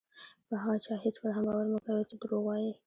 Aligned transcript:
په 0.47 0.53
هغه 0.61 0.77
چا 0.85 0.93
هېڅکله 1.05 1.31
هم 1.35 1.43
باور 1.47 1.65
مه 1.71 1.79
کوئ 1.85 2.03
چې 2.09 2.15
دروغ 2.21 2.43
وایي. 2.45 2.71